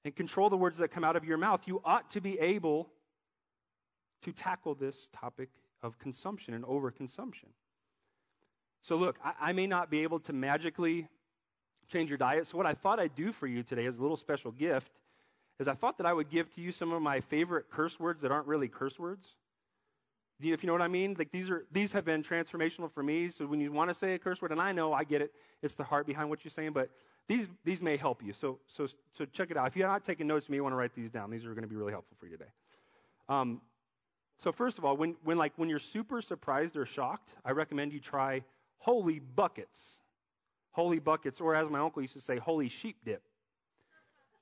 [0.04, 2.90] and control the words that come out of your mouth, you ought to be able
[4.24, 5.50] to tackle this topic
[5.82, 7.50] of consumption and overconsumption.
[8.82, 11.08] So, look, I, I, may not be able to magically
[11.88, 12.48] change your diet.
[12.48, 14.92] So, what I thought I'd do for you today as a little special gift
[15.60, 18.22] is I thought that I would give to you some of my favorite curse words
[18.22, 19.28] that aren't really curse words.
[20.42, 23.30] If you know what I mean, like these are these have been transformational for me.
[23.30, 25.34] So when you want to say a curse word, and I know I get it,
[25.62, 26.90] it's the heart behind what you're saying, but
[27.28, 28.34] these these may help you.
[28.34, 29.68] So so so check it out.
[29.68, 31.32] If you're not taking notes, you may want to write these down.
[31.32, 32.50] These are going to be really helpful for you today.
[33.30, 33.62] Um,
[34.38, 37.94] so first of all, when when like when you're super surprised or shocked, I recommend
[37.94, 38.44] you try
[38.80, 40.00] holy buckets,
[40.72, 43.24] holy buckets, or as my uncle used to say, holy sheep dip.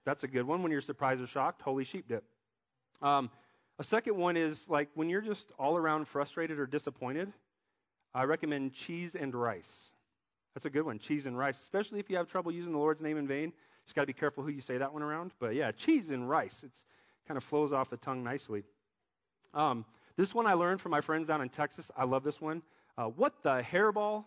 [0.06, 1.62] That's a good one when you're surprised or shocked.
[1.62, 2.24] Holy sheep dip.
[3.02, 3.30] Um,
[3.80, 7.32] a second one is like when you're just all around frustrated or disappointed,
[8.14, 9.92] I recommend cheese and rice.
[10.54, 13.02] That's a good one, cheese and rice, especially if you have trouble using the Lord's
[13.02, 13.52] name in vain.
[13.86, 15.32] Just got to be careful who you say that one around.
[15.40, 16.62] But yeah, cheese and rice.
[16.64, 16.86] It's
[17.28, 18.64] kind of flows off the tongue nicely.
[19.54, 21.90] Um, this one I learned from my friends down in Texas.
[21.98, 22.62] I love this one.
[22.98, 24.26] Uh, what the hairball?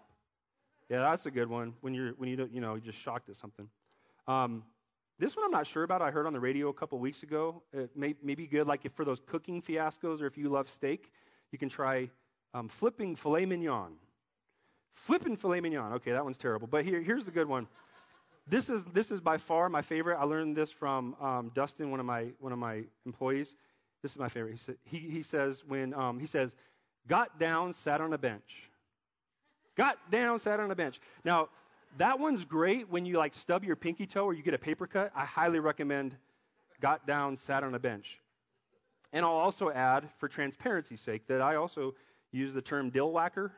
[0.89, 1.75] Yeah, that's a good one.
[1.81, 3.69] When you're when you you know you're just shocked at something.
[4.27, 4.65] Um,
[5.19, 6.03] this one I'm not sure about.
[6.03, 7.63] I heard on the radio a couple weeks ago.
[7.73, 10.69] It may, may be good, like if for those cooking fiascos or if you love
[10.69, 11.11] steak,
[11.53, 12.11] you can try
[12.53, 13.93] um, flipping filet mignon.
[14.95, 15.95] Flipping filet mignon.
[15.95, 16.67] Okay, that one's terrible.
[16.67, 17.67] But here, here's the good one.
[18.47, 20.19] This is, this is by far my favorite.
[20.19, 23.55] I learned this from um, Dustin, one of, my, one of my employees.
[24.03, 24.53] This is my favorite.
[24.53, 26.55] He, sa- he, he says, when, um, he says,
[27.09, 28.71] got down, sat on a bench.
[29.77, 31.01] Got down, sat on a bench.
[31.25, 31.49] Now,
[31.99, 34.87] that one's great when you like stub your pinky toe or you get a paper
[34.87, 35.11] cut.
[35.15, 36.17] I highly recommend
[36.81, 38.21] got down, sat on a bench.
[39.13, 41.95] And I'll also add, for transparency's sake, that I also
[42.33, 43.53] use the term dill whacker,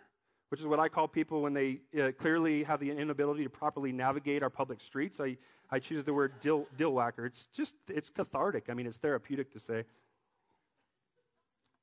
[0.50, 3.92] which is what I call people when they uh, clearly have the inability to properly
[3.92, 5.20] navigate our public streets.
[5.20, 5.36] I,
[5.70, 7.26] I choose the word dill, dill whacker.
[7.26, 8.66] It's just, it's cathartic.
[8.68, 9.84] I mean, it's therapeutic to say.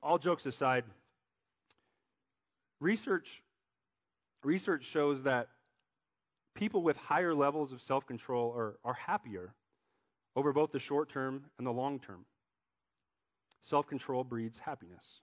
[0.02, 0.86] All jokes aside,
[2.80, 3.42] research,
[4.44, 5.50] research shows that
[6.56, 9.54] people with higher levels of self control are, are happier
[10.36, 12.26] over both the short term and the long term.
[13.62, 15.22] Self control breeds happiness.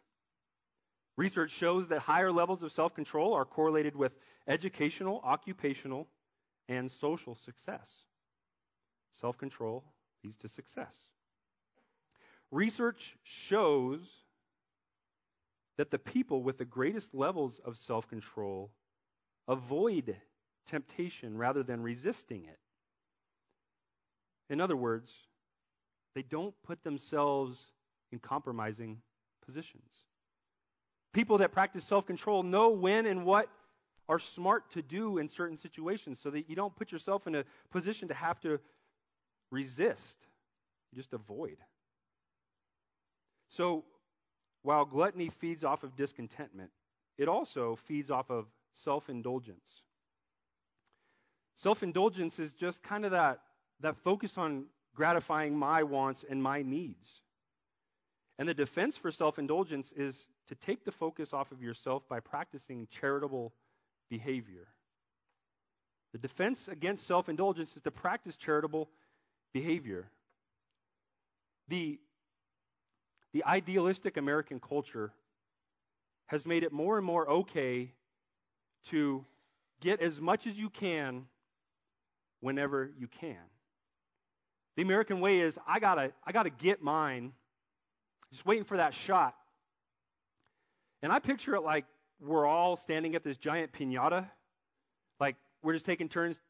[1.16, 4.12] Research shows that higher levels of self control are correlated with
[4.46, 6.08] educational, occupational,
[6.68, 7.90] and social success.
[9.12, 9.84] Self control
[10.24, 10.94] leads to success.
[12.50, 14.24] Research shows
[15.78, 18.70] that the people with the greatest levels of self control
[19.48, 20.16] avoid
[20.66, 22.58] temptation rather than resisting it.
[24.50, 25.10] In other words,
[26.14, 27.66] they don't put themselves
[28.10, 29.00] in compromising
[29.44, 30.04] positions.
[31.12, 33.48] People that practice self control know when and what
[34.08, 37.44] are smart to do in certain situations so that you don't put yourself in a
[37.70, 38.58] position to have to
[39.50, 40.16] resist,
[40.90, 41.56] you just avoid.
[43.48, 43.84] So,
[44.62, 46.70] while gluttony feeds off of discontentment,
[47.18, 49.82] it also feeds off of self indulgence.
[51.56, 53.40] Self indulgence is just kind of that,
[53.80, 57.22] that focus on gratifying my wants and my needs.
[58.38, 62.20] And the defense for self indulgence is to take the focus off of yourself by
[62.20, 63.52] practicing charitable
[64.10, 64.68] behavior.
[66.12, 68.88] The defense against self indulgence is to practice charitable
[69.52, 70.08] behavior.
[71.68, 71.98] The,
[73.32, 75.12] the idealistic American culture
[76.26, 77.92] has made it more and more okay
[78.86, 79.24] to
[79.80, 81.26] get as much as you can
[82.42, 83.38] whenever you can.
[84.76, 87.32] The American way is I gotta, I gotta get mine,
[88.30, 89.34] just waiting for that shot.
[91.02, 91.86] And I picture it like
[92.20, 94.26] we're all standing at this giant pinata.
[95.18, 96.40] Like, we're just taking turns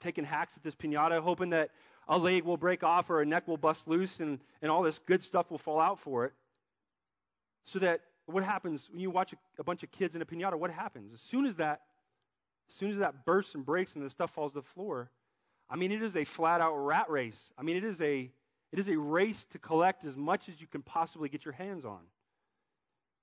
[0.00, 1.70] taking hacks at this pinata, hoping that
[2.08, 4.98] a leg will break off or a neck will bust loose and, and all this
[4.98, 6.32] good stuff will fall out for it.
[7.64, 10.54] So that what happens when you watch a, a bunch of kids in a pinata,
[10.54, 11.12] what happens?
[11.12, 11.82] As soon as that,
[12.68, 15.10] as soon as that bursts and breaks and the stuff falls to the floor,
[15.70, 17.52] I mean, it is a flat out rat race.
[17.56, 18.30] I mean, it is a,
[18.72, 21.84] it is a race to collect as much as you can possibly get your hands
[21.84, 22.00] on.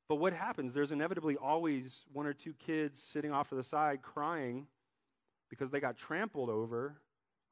[0.08, 0.74] But what happens?
[0.74, 4.68] There's inevitably always one or two kids sitting off to the side crying
[5.50, 6.96] because they got trampled over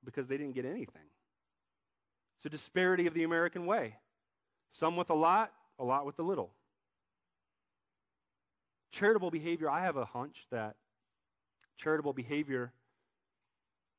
[0.06, 1.02] because they didn't get anything.
[2.38, 3.96] It's a disparity of the American way.
[4.72, 6.52] Some with a lot, a lot with a little.
[8.92, 10.76] Charitable behavior, I have a hunch that
[11.78, 12.72] charitable behavior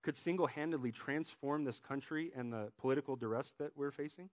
[0.06, 4.30] could single handedly transform this country and the political duress that we're facing.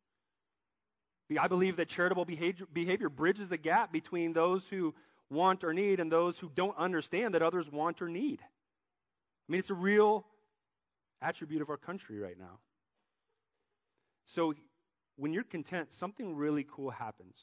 [1.40, 4.94] I believe that charitable behavior, behavior bridges the gap between those who
[5.32, 8.40] want or need and those who don't understand that others want or need.
[8.44, 10.28] I mean, it's a real
[11.24, 12.60] attribute of our country right now.
[14.28, 14.54] So,
[15.16, 17.36] when you're content, something really cool happens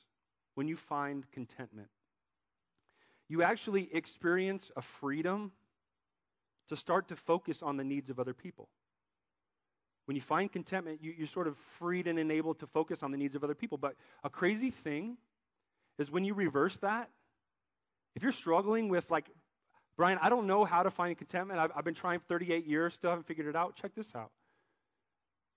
[0.55, 1.89] when you find contentment.
[3.29, 5.51] You actually experience a freedom
[6.71, 8.69] to start to focus on the needs of other people.
[10.07, 13.19] When you find contentment, you, you're sort of freed and enabled to focus on the
[13.19, 13.77] needs of other people.
[13.77, 15.19] But a crazy thing
[15.99, 17.11] is when you reverse that,
[18.15, 19.27] if you're struggling with like
[19.97, 21.59] Brian, I don't know how to find contentment.
[21.59, 23.75] I've, I've been trying 38 years, still haven't figured it out.
[23.75, 24.31] Check this out.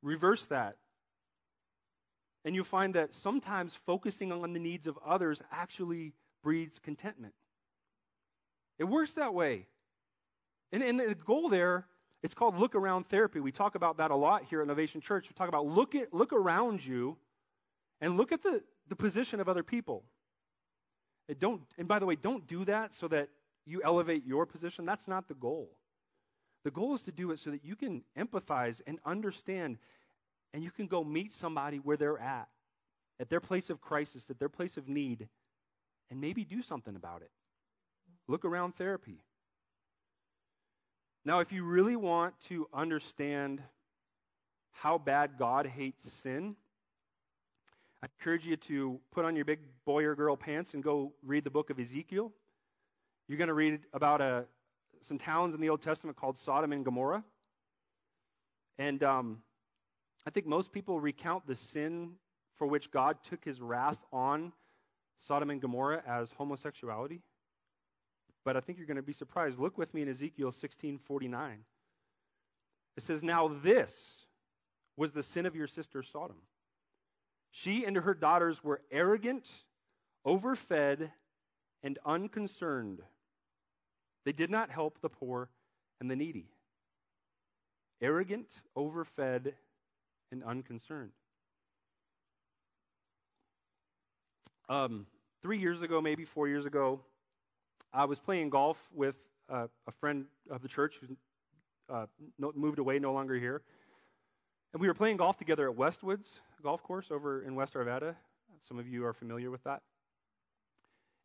[0.02, 0.78] Reverse that.
[2.43, 7.36] And you'll find that sometimes focusing on the needs of others actually breeds contentment.
[8.80, 9.67] It works that way.
[10.73, 11.86] And, and the goal there,
[12.23, 13.39] it's called look around therapy.
[13.39, 15.29] We talk about that a lot here at Innovation Church.
[15.29, 17.15] We talk about look at look around you
[18.01, 20.03] and look at the, the position of other people.
[21.29, 23.29] And don't and by the way, don't do that so that
[23.65, 24.83] you elevate your position.
[24.83, 25.69] That's not the goal.
[26.63, 29.77] The goal is to do it so that you can empathize and understand,
[30.53, 32.47] and you can go meet somebody where they're at,
[33.19, 35.27] at their place of crisis, at their place of need,
[36.09, 37.31] and maybe do something about it.
[38.27, 39.19] Look around therapy.
[41.25, 43.62] Now, if you really want to understand
[44.71, 46.57] how bad God hates sin,
[48.01, 51.45] I encourage you to put on your big boy or girl pants and go read
[51.45, 52.33] the book of Ezekiel.
[53.29, 54.41] You're going to read about a, uh,
[55.01, 57.23] some towns in the Old Testament called Sodom and Gomorrah.
[58.77, 59.43] And um,
[60.27, 62.15] I think most people recount the sin
[62.57, 64.51] for which God took his wrath on
[65.19, 67.21] Sodom and Gomorrah as homosexuality.
[68.45, 69.58] But I think you're going to be surprised.
[69.58, 71.65] Look with me in Ezekiel 16:49.
[72.95, 74.27] It says, "Now this
[74.97, 76.41] was the sin of your sister Sodom.
[77.51, 79.51] She and her daughters were arrogant,
[80.25, 81.12] overfed,
[81.82, 83.01] and unconcerned
[84.25, 85.49] they did not help the poor
[85.99, 86.47] and the needy.
[88.01, 89.53] Arrogant, overfed,
[90.32, 91.12] and unconcerned.
[94.69, 95.06] Um,
[95.41, 97.01] three years ago, maybe four years ago,
[97.93, 99.15] I was playing golf with
[99.49, 101.15] uh, a friend of the church who's
[101.89, 103.62] uh, moved away, no longer here.
[104.73, 106.27] And we were playing golf together at Westwoods
[106.63, 108.15] Golf Course over in West Arvada.
[108.67, 109.82] Some of you are familiar with that.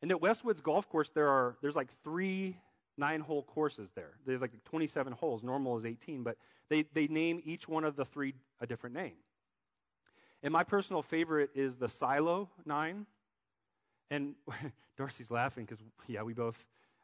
[0.02, 2.56] And at Westwoods Golf Course, there are there's like three
[2.98, 4.14] nine hole courses there.
[4.26, 5.42] There's like 27 holes.
[5.42, 6.36] Normal is 18, but
[6.68, 9.14] they, they name each one of the three a different name.
[10.42, 13.06] And my personal favorite is the Silo Nine.
[14.10, 14.34] And
[14.96, 16.56] Darcy's laughing because, yeah, we both,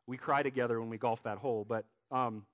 [0.07, 1.65] we cry together when we golf that hole.
[1.69, 2.45] But um,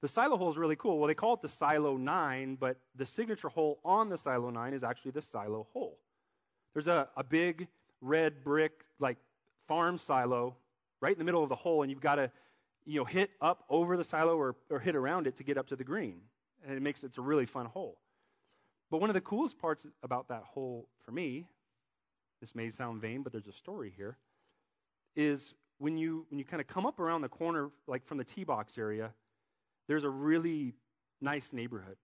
[0.00, 0.98] the Silo hole is really cool.
[0.98, 4.72] Well, they call it the Silo 9, but the signature hole on the Silo 9
[4.72, 5.98] is actually the Silo hole.
[6.72, 7.66] There's a, a big
[8.00, 9.16] red brick, like
[9.66, 10.56] farm silo
[11.00, 12.30] right in the middle of the hole, and you've got to,
[12.84, 15.68] you know, hit up over the silo or, or hit around it to get up
[15.68, 16.20] to the green.
[16.66, 17.98] And it makes it's a really fun hole.
[18.90, 21.46] But one of the coolest parts about that hole for me,
[22.40, 24.16] this may sound vain, but there's a story here,
[25.16, 28.24] is when you when you kind of come up around the corner, like from the
[28.24, 29.12] tee box area,
[29.86, 30.74] there's a really
[31.20, 31.96] nice neighborhood.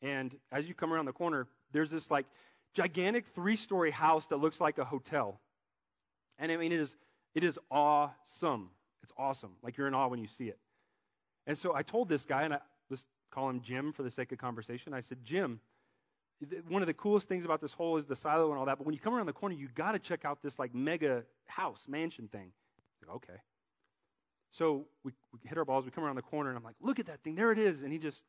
[0.00, 2.26] And as you come around the corner, there's this like
[2.74, 5.40] gigantic three-story house that looks like a hotel.
[6.38, 6.96] And I mean, it is
[7.34, 8.70] it is awesome.
[9.02, 9.52] It's awesome.
[9.62, 10.58] Like you're in awe when you see it.
[11.46, 14.30] And so I told this guy, and I, let's call him Jim for the sake
[14.32, 14.94] of conversation.
[14.94, 15.60] I said, Jim,
[16.68, 18.86] one of the coolest things about this hole is the silo and all that, but
[18.86, 21.86] when you come around the corner, you got to check out this like mega house,
[21.88, 22.52] mansion thing.
[23.00, 23.40] Like, okay.
[24.50, 26.98] So we, we hit our balls, we come around the corner, and I'm like, look
[26.98, 27.82] at that thing, there it is.
[27.82, 28.22] And he just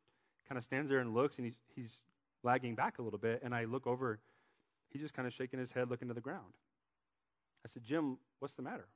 [0.47, 1.97] kind of stands there and looks, and he's, he's
[2.43, 3.41] lagging back a little bit.
[3.43, 4.19] And I look over,
[4.89, 6.53] he's just kind of shaking his head, looking to the ground.
[7.65, 8.87] I said, Jim, what's the matter?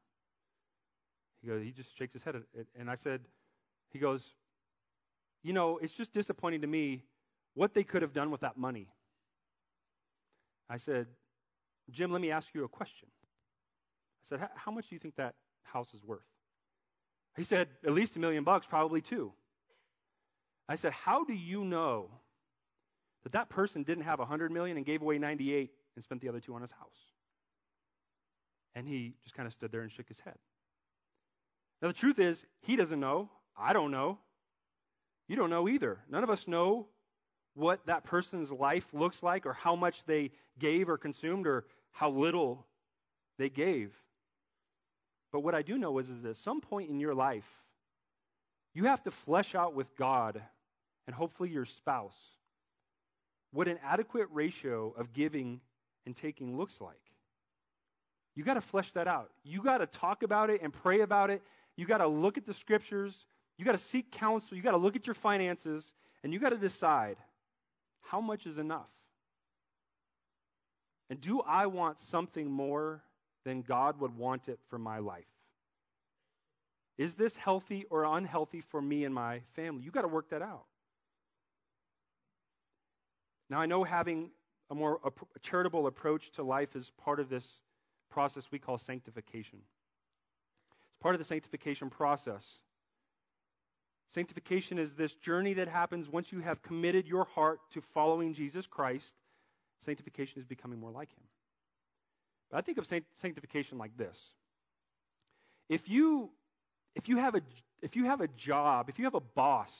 [1.42, 2.36] He goes, he just shakes his head.
[2.78, 3.22] And I said,
[3.92, 4.34] he goes,
[5.44, 7.04] you know, it's just disappointing to me
[7.54, 8.90] what they could have done with that money.
[10.70, 11.08] I said,
[11.90, 13.08] Jim, let me ask you a question.
[14.26, 16.26] I said, how much do you think that house is worth?
[17.38, 19.32] He said, at least a million bucks, probably two.
[20.68, 22.10] I said, how do you know
[23.24, 26.40] that that person didn't have 100 million and gave away 98 and spent the other
[26.40, 26.98] two on his house?
[28.76, 30.36] And he just kind of stood there and shook his head.
[31.82, 33.30] Now, the truth is, he doesn't know.
[33.58, 34.20] I don't know.
[35.28, 36.00] You don't know either.
[36.10, 36.88] None of us know
[37.58, 42.10] what that person's life looks like or how much they gave or consumed or how
[42.10, 42.66] little
[43.38, 43.94] they gave.
[45.32, 47.50] But what I do know is, is that at some point in your life,
[48.74, 50.42] you have to flesh out with God
[51.08, 52.16] and hopefully your spouse
[53.52, 55.60] what an adequate ratio of giving
[56.06, 57.02] and taking looks like.
[58.36, 59.32] You got to flesh that out.
[59.44, 61.42] You got to talk about it and pray about it.
[61.76, 63.26] You got to look at the scriptures.
[63.58, 64.56] You got to seek counsel.
[64.56, 65.94] You got to look at your finances
[66.24, 67.18] and you got to decide
[68.10, 68.90] how much is enough.
[71.10, 73.04] And do I want something more
[73.46, 75.26] than God would want it for my life?
[76.98, 79.84] Is this healthy or unhealthy for me and my family?
[79.84, 80.66] You got to work that out.
[83.50, 84.32] Now, I know having
[84.70, 87.62] a more a charitable approach to life is part of this
[88.10, 89.60] process we call sanctification.
[90.90, 92.60] It's part of the sanctification process.
[94.10, 98.66] Sanctification is this journey that happens once you have committed your heart to following Jesus
[98.66, 99.14] Christ.
[99.84, 101.24] Sanctification is becoming more like Him.
[102.50, 102.88] But I think of
[103.22, 104.18] sanctification like this.
[105.70, 106.30] If you,
[106.96, 107.42] if you, have, a,
[107.82, 109.74] if you have a job, if you have a boss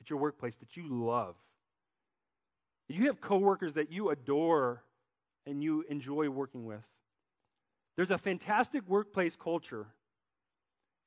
[0.00, 1.36] at your workplace that you love,
[2.88, 4.82] you have coworkers that you adore
[5.44, 6.84] and you enjoy working with,
[7.96, 9.86] there's a fantastic workplace culture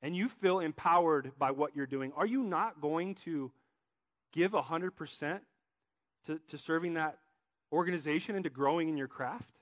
[0.02, 3.50] and you feel empowered by what you're doing, are you not going to
[4.32, 5.40] give 100%
[6.26, 7.18] to, to serving that
[7.72, 9.54] organization and to growing in your craft?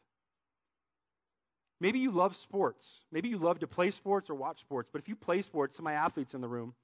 [1.80, 2.86] Maybe you love sports.
[3.12, 4.89] Maybe you love to play sports or watch sports.
[4.93, 6.74] But if you play sports, of my athletes in the room,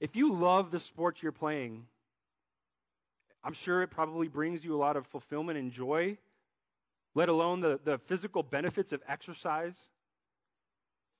[0.00, 1.86] if you love the sports you're playing,
[3.44, 6.18] I'm sure it probably brings you a lot of fulfillment and joy,
[7.14, 9.76] let alone the, the physical benefits of exercise.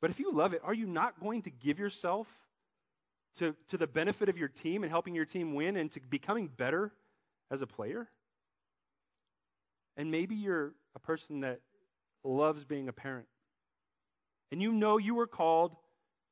[0.00, 2.28] But if you love it, are you not going to give yourself
[3.36, 6.48] to, to the benefit of your team and helping your team win and to becoming
[6.48, 6.92] better
[7.50, 8.08] as a player?
[9.96, 11.60] And maybe you're a person that
[12.22, 13.26] loves being a parent.
[14.52, 15.76] And you know you were called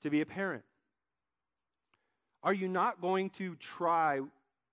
[0.03, 0.63] to be a parent.
[2.43, 4.21] Are you not going to try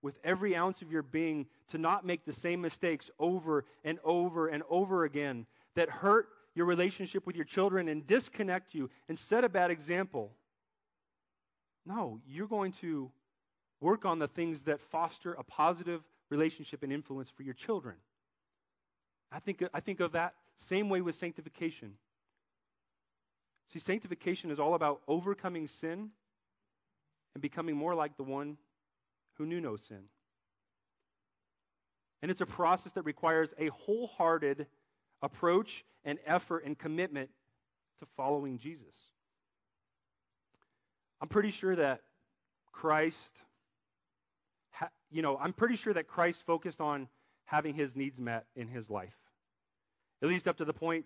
[0.04, 4.48] with every ounce of your being to not make the same mistakes over and over
[4.48, 9.44] and over again that hurt your relationship with your children and disconnect you and set
[9.44, 10.32] a bad example.
[11.86, 13.12] No, you're going to
[13.82, 17.96] work on the things that foster a positive relationship and influence for your children.
[19.32, 21.96] I think, I think of that same way with sanctification.
[23.72, 26.12] See, sanctification is all about overcoming sin
[27.34, 28.58] and becoming more like the one
[29.34, 30.04] who knew no sin.
[32.22, 34.68] And it's a process that requires a wholehearted
[35.24, 37.32] approach and effort and commitment
[38.00, 38.94] to following Jesus.
[41.22, 42.02] I'm pretty sure that
[42.74, 43.34] Christ,
[44.72, 47.08] ha- you know, I'm pretty sure that Christ focused on
[47.46, 49.16] having his needs met in his life,
[50.22, 51.06] at least up to the point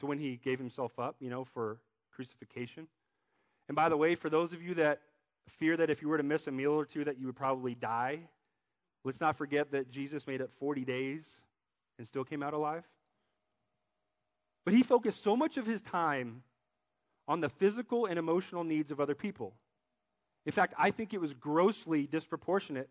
[0.00, 1.78] to when he gave himself up, you know, for
[2.14, 2.86] crucifixion.
[3.68, 5.00] And by the way, for those of you that
[5.48, 7.74] fear that if you were to miss a meal or two that you would probably
[7.74, 8.20] die,
[9.04, 11.26] let's not forget that Jesus made it 40 days
[11.98, 12.84] and still came out alive.
[14.64, 16.42] But he focused so much of his time
[17.26, 19.54] on the physical and emotional needs of other people.
[20.46, 22.88] In fact, I think it was grossly disproportionate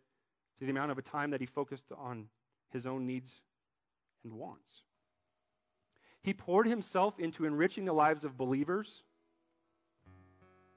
[0.60, 2.28] to the amount of time that he focused on
[2.72, 3.30] his own needs
[4.24, 4.84] and wants.
[6.22, 9.04] He poured himself into enriching the lives of believers,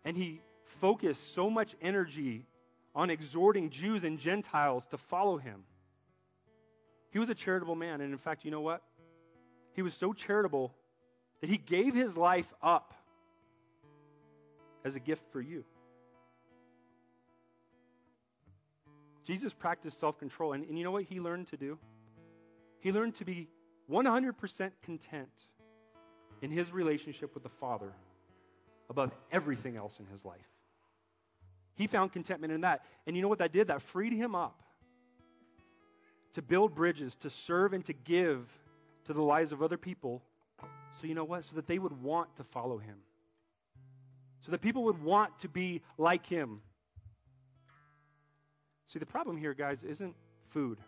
[0.05, 2.47] and he focused so much energy
[2.95, 5.65] on exhorting Jews and Gentiles to follow him.
[7.11, 8.83] He was a charitable man, and in fact, you know what?
[9.75, 10.75] He was so charitable
[11.43, 12.95] that he gave his life up
[14.85, 15.65] as a gift for you.
[19.25, 21.79] Jesus practiced self control, and, and you know what he learned to do?
[22.81, 23.49] He learned to be
[23.91, 25.29] 100% content
[26.41, 27.93] in his relationship with the Father
[28.89, 30.41] above everything else in his life.
[31.75, 32.85] He found contentment in that.
[33.07, 33.69] And you know what that did?
[33.69, 34.63] That freed him up
[36.35, 38.53] to build bridges, to serve, and to give
[39.05, 40.23] to the lives of other people
[41.01, 41.45] so, you know what?
[41.45, 42.97] So that they would want to follow him.
[44.41, 46.61] so that people would want to be like him.
[48.87, 50.15] See, the problem here, guys, isn't
[50.51, 50.79] food.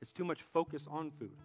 [0.00, 1.36] It's too much focus on food.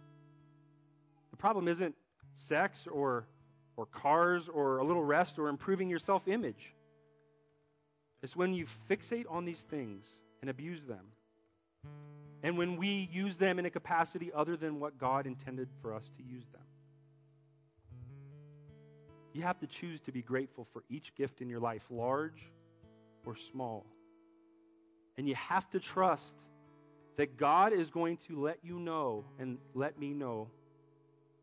[1.30, 1.94] The problem isn't
[2.34, 3.28] sex or,
[3.76, 6.74] or cars or a little rest or improving your self image.
[8.22, 10.06] It's when you fixate on these things
[10.40, 11.06] and abuse them.
[12.42, 16.10] And when we use them in a capacity other than what God intended for us
[16.16, 16.62] to use them.
[19.32, 22.50] You have to choose to be grateful for each gift in your life, large
[23.24, 23.86] or small.
[25.16, 26.42] And you have to trust
[27.16, 30.48] that God is going to let you know and let me know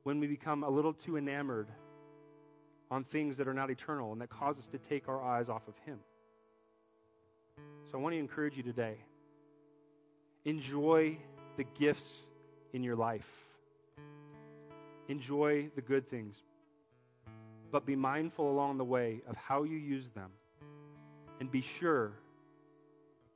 [0.03, 1.67] when we become a little too enamored
[2.89, 5.67] on things that are not eternal and that cause us to take our eyes off
[5.67, 5.99] of Him.
[7.91, 8.97] So I want to encourage you today
[10.45, 11.17] enjoy
[11.57, 12.21] the gifts
[12.73, 13.27] in your life,
[15.07, 16.43] enjoy the good things,
[17.75, 20.31] but be mindful along the way of how you use them
[21.41, 22.13] and be sure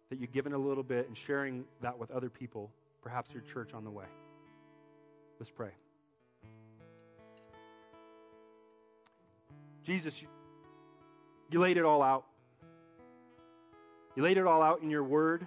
[0.10, 2.72] that you're giving a little bit and sharing that with other people,
[3.04, 4.06] perhaps your church on the way.
[5.42, 5.72] Let's pray.
[9.84, 10.30] Jesus, you,
[11.52, 12.24] you laid it all out.
[14.16, 15.46] You laid it all out in your word.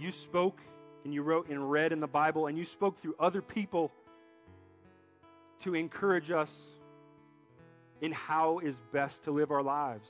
[0.00, 0.60] You spoke
[1.04, 3.92] and you wrote and read in the Bible, and you spoke through other people
[5.60, 6.50] to encourage us
[8.00, 10.08] in how is best to live our lives.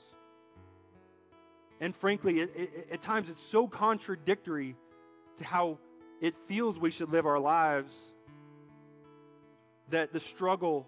[1.79, 4.75] And frankly, it, it, at times it's so contradictory
[5.37, 5.77] to how
[6.21, 7.93] it feels we should live our lives
[9.89, 10.87] that the struggle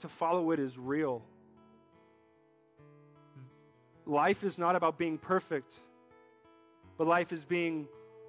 [0.00, 1.22] to follow it is real.
[4.06, 5.74] Life is not about being perfect,
[6.96, 7.88] but life is being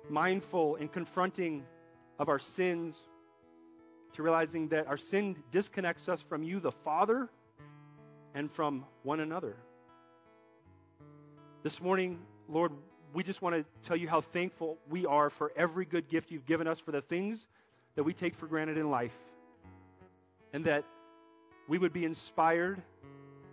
[0.10, 1.64] mindful and confronting
[2.18, 2.98] of our sins,
[4.14, 7.30] to realizing that our sin disconnects us from you, the Father,
[8.38, 9.56] and from one another.
[11.64, 12.72] This morning, Lord,
[13.12, 16.46] we just want to tell you how thankful we are for every good gift you've
[16.46, 17.48] given us, for the things
[17.96, 19.18] that we take for granted in life,
[20.54, 20.86] and that
[21.68, 22.80] we would be inspired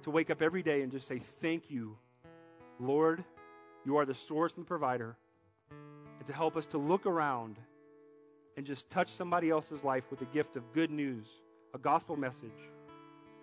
[0.02, 1.96] to wake up every day and just say, Thank you,
[2.78, 3.24] Lord.
[3.86, 5.16] You are the source and the provider.
[5.70, 7.56] And to help us to look around
[8.58, 11.26] and just touch somebody else's life with a gift of good news,
[11.72, 12.50] a gospel message,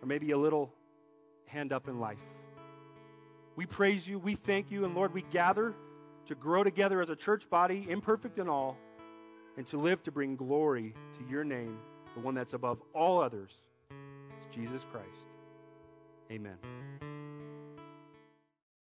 [0.03, 0.71] or maybe a little
[1.51, 2.17] hand up in life.
[3.55, 5.75] We praise you, we thank you, and Lord, we gather
[6.27, 8.77] to grow together as a church body, imperfect in all,
[9.57, 11.77] and to live to bring glory to your name,
[12.15, 13.51] the one that's above all others.
[13.89, 15.07] It's Jesus Christ.
[16.31, 16.57] Amen.